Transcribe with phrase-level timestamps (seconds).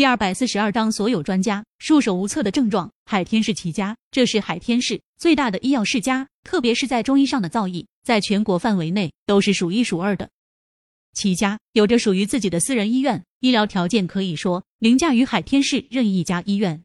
[0.00, 2.90] 第二百四十二章，所有专家束手无策的症状。
[3.04, 10.30] 海天市齐家，这是海天市最大的医药世家，特别是在中医上的造诣，在全国范围内都是数一数二的。
[11.12, 16.82] 齐家有着属于自己的私人医院，医疗条件可以说凌驾于海天市任意一家医院。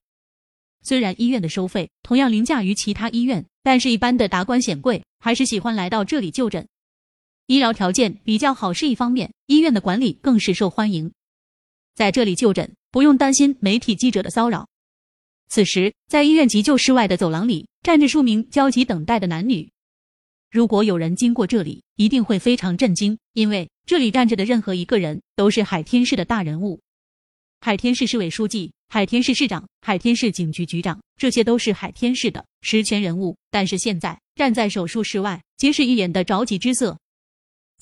[0.83, 6.67] 虽然医院的收费同样凌驾于其他医院，但是一般的达官显贵还是喜欢来到这里就诊。
[7.47, 11.13] 医疗条件比较好是一方面，医院的管理更是受欢迎。
[11.95, 14.67] 在这里就诊不用担心媒体记者的骚扰。
[15.47, 19.71] 此时，在医院急救室外的走廊里站着数名焦急等待的男女。
[20.51, 26.81] 如果有人经过这里，一定会非常震惊，因为这里站着的任何一个人都是海天市的大人物。
[27.61, 33.37] 海天市市委书记、海天市市长、海天市警局局长，这些都是海天市的实权人物。
[33.49, 36.97] 但是现在站在手术室外，皆是一脸的着急之色。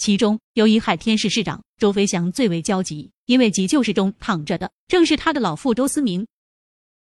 [0.03, 6.27] 其中，有以海天市市长周飞翔最为焦急，因为急救室中躺着的正是他的老父周思明。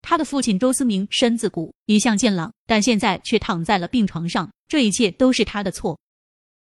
[0.01, 5.99] 他的父亲周思明身子骨一向健朗，但现在却躺在了病床上，这一切都是他的错。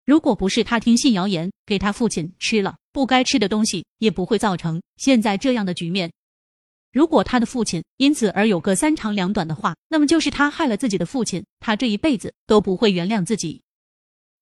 [0.05, 6.09] 如果不是他听信谣言，给他父亲吃了不该吃的东西，也不会造成现在这样的局面。
[6.93, 13.61] 如果他的父亲因此而有个三长两短的话，那么就是他害了自己的父亲，他这一辈子都不会原谅自己。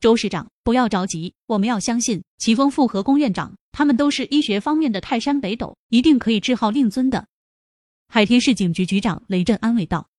[0.02, 7.28] 周市长，不要着急，我们要相信齐峰富和龚院长，他们都是医学方面的泰山北斗，一定可以治好令尊的。
[8.08, 10.10] 海天市警局局长雷震安慰道：“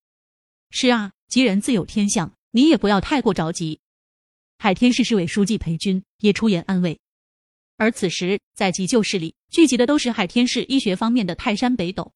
[0.71, 3.81] 是啊，吉人自有天相，你也不要太过着急。”
[4.57, 7.01] 海天市市委书记裴军也出言安慰。
[7.77, 12.13] 而此时，在急救室里聚集的都是海天市医学方面的泰山北斗，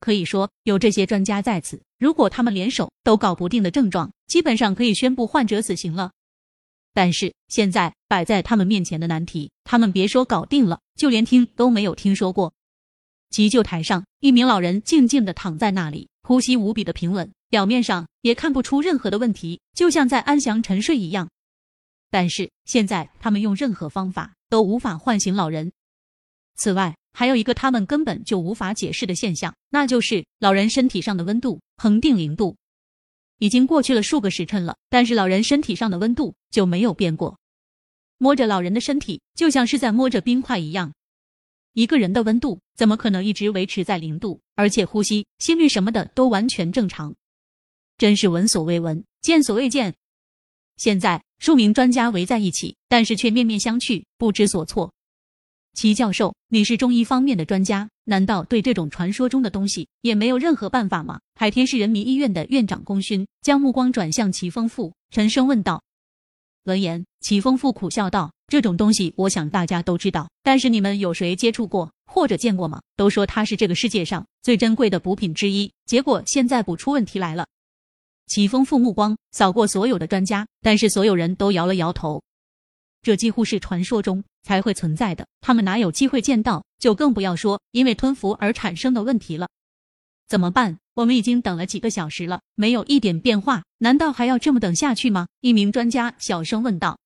[0.00, 6.12] 可以说有这些专家在此，如果他们联手都搞不定的症状，基本上可以宣布患者死刑了。
[6.98, 12.52] 但是现在摆在他们面前的难题，他们别说搞定了，就连听都没有听说过。
[13.30, 21.30] 急救台上，一名老人静静的躺在那里，呼吸无比的平稳，表面上也看不出任何的问题，就像在安详沉睡一样。
[22.10, 25.70] 但是现在他们用任何方法都无法唤醒老人。
[26.56, 32.56] 此外，还有一个他们根本就无法解释的现象，那就是老人身体上的温度恒定零度。
[33.38, 37.38] 已经过去了数个时辰了，但是老人身体上的温度就没有变过。
[38.18, 40.92] 摸着老人的身体，就像是在摸着冰块一样。
[41.72, 44.40] 一个人的温度怎么可能一直维持在零度？
[44.56, 47.14] 而且呼吸、心率什么的都完全正常，
[47.96, 49.94] 真是闻所未闻、见所未见。
[50.76, 54.92] 现在数名专家围在一起，但是却面面相觑，不知所措。
[55.78, 61.20] 齐教授，你是中医方面的专家，难道对这种传说中的东西也没有任何办法吗？
[61.36, 65.80] 海天市人民医院的院长龚勋将目光转向齐丰富，沉声问道。
[66.64, 72.80] 闻言，齐丰富苦笑道：“这种东西，我想大家都知道，但是你们有谁接触过或者见过吗？
[72.96, 77.46] 都说它是这个世界上最珍贵的补品之一，结果现在补出问题来了。”
[78.26, 82.20] 齐丰富目光扫过所有的专家，但是所有人都摇了摇头。
[83.08, 86.66] 这几乎是传说中才会存在的，他们哪有机会见到？
[86.78, 89.48] 就更不要说因为吞服而产生的问题了。
[90.28, 90.78] 怎么办？
[90.92, 95.26] 我们已经等了几个小时了，没有一点变化，难道还要这么等下去吗？
[95.40, 96.98] 一名专家小声问道。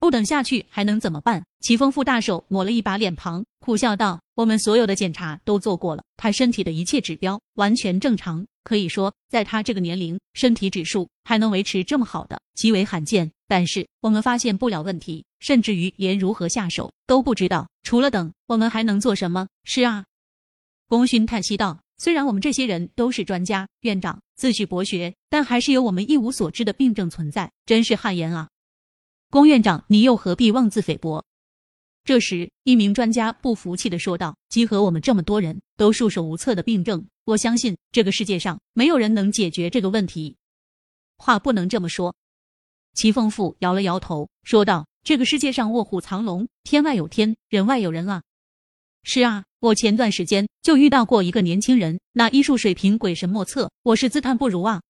[0.00, 1.44] 不等下去还能怎么办？
[1.60, 13.30] 齐丰富大手抹了一把脸庞，苦笑道：“我们所有的检查都做过了，他身体的一切指标完全正常，可以说在他这个年龄，身体指数还能维持这么好的，极为罕见。
[13.50, 17.68] 但是我们发现不了问题，甚至于连如何下手都不知道。
[17.82, 19.48] 除了等，我们还能做什么？
[19.64, 20.04] 是啊。”
[20.86, 28.48] 功勋叹息道：“虽然我们这些人都是专家、院长，自诩博学，但还是有我们一无所知的病症存在，真是汗颜啊。”
[29.30, 31.24] 龚院长，你又何必妄自菲薄？
[32.04, 40.36] 这时，一名专家不服气的说道：“集合我们这么多人都束手无策的病症，我相信这个世界上没有人能解决这个问题。”
[41.18, 42.14] 话不能这么说。
[42.94, 48.22] 齐凤富摇了摇头，说道：“这个世界上卧虎藏龙，天外有天，人外有人啊。
[49.02, 54.82] 是啊，我前段时间就遇到过一个年轻人，那医术水平鬼神莫测，我是自叹不如啊。”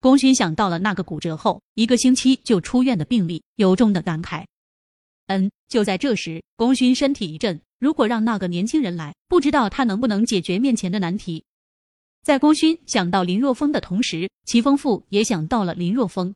[0.00, 4.44] 功勋想到了那个骨折后一个星期就出院的病例，由衷的感慨。
[5.26, 11.44] 嗯，就在这时，功勋身体一震，如果让那个年轻人来，不知道他能不能解决面前的难题。
[12.22, 16.34] 在功勋想到林若风的同时，齐峰富也想到了林若风。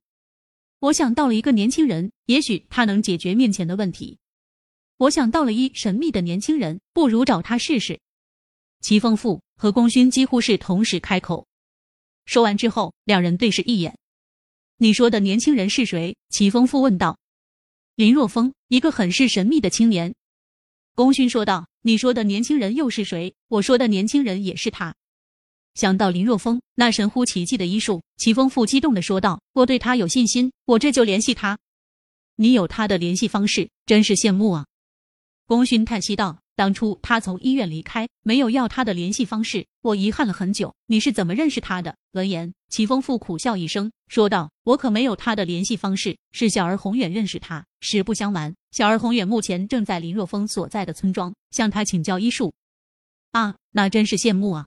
[0.83, 4.19] 我想到了一个年轻人，也许他能解决面前的问题。
[4.97, 8.01] 我想到了一神秘的年轻人，不如找他试试。
[8.81, 11.47] 齐丰富和龚勋几乎是同时开口。
[12.25, 13.97] 说完之后，两人对视一眼。
[14.79, 16.17] 你说的年轻人是谁？
[16.31, 17.17] 齐丰富问道。
[17.95, 20.13] 林若风，一个很是神秘的青年。
[20.97, 23.37] 功勋说道：“你说的年轻人又是谁？
[23.47, 24.97] 我说的年轻人也是他。”
[25.75, 31.59] 想到林若风那神乎其技的医术，齐风富激动的说道：“我对他有信心，我这就联系他。
[32.37, 34.67] 你有他的联系方式，真是羡慕啊。”
[35.47, 40.75] 功勋叹息道：“当初他从医院离开，没有要他的联系方式，我遗憾了很久。
[40.87, 47.65] 你是怎么认识他的？”闻言，齐风富苦笑一声，说道：“我可没有他的联系方式，是小儿宏远认识他。
[47.81, 52.53] 实不相瞒，小儿宏远目前正在林若风所在的村庄向他请教医术。
[53.33, 54.67] 啊，那真是羡慕啊。”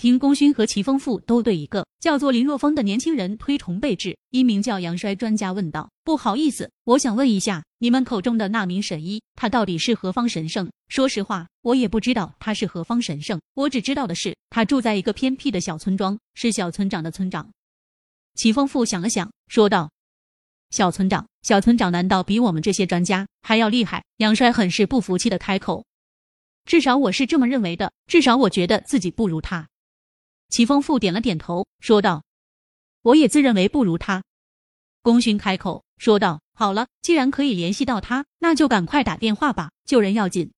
[0.00, 10.70] 听功勋和齐丰富都对一个叫做林若风的年轻人推崇备至，一名叫杨衰专家问道：“不好意思，我想问一下，你们口中的那名神医，他到底是何方神圣？
[10.88, 17.50] 说实话，我也不知道他是何方神圣，我只知道的是，他住在一个偏僻的小村庄，是小村长的村长。”
[18.36, 19.90] 齐丰富想了想，说道
[20.72, 25.84] ：“小村长，小村长难道比我们这些专家还要厉害？”杨衰很是不服气的开口
[26.64, 29.68] ：“至少我是这么认为的，至少我觉得自己不如他。”
[30.50, 32.24] 齐丰富点了点头，说道
[33.02, 34.24] ：“我也自认为不如他。”
[35.00, 40.50] 功勋开口说道：“好了，既然可以联系到他，那就赶快打电话吧，救人要紧。”